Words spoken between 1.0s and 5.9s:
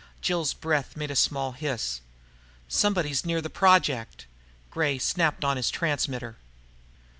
a small hiss. "Somebody's near the Project...." Gray snapped on his